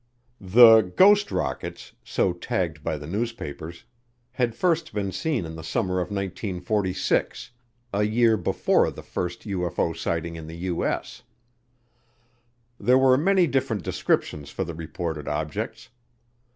The 0.39 0.81
"ghost 0.81 1.31
rockets," 1.31 1.93
so 2.03 2.33
tagged 2.33 2.83
by 2.83 2.97
the 2.97 3.05
newspapers, 3.05 3.85
had 4.31 4.55
first 4.55 4.95
been 4.95 5.11
seen 5.11 5.45
in 5.45 5.55
the 5.55 5.63
summer 5.63 5.99
of 6.01 6.09
1946, 6.09 7.51
a 7.93 8.01
year 8.01 8.35
before 8.35 8.89
the 8.89 9.03
first 9.03 9.41
UFO 9.43 9.95
sighting 9.95 10.35
in 10.35 10.47
the 10.47 10.57
U.S. 10.73 11.21
There 12.79 12.97
were 12.97 13.15
many 13.15 13.45
different 13.45 13.83
descriptions 13.83 14.49
for 14.49 14.63
the 14.63 14.73
reported 14.73 15.27
objects. 15.27 15.89